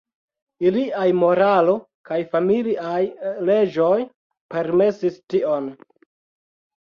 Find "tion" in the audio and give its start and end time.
5.35-5.69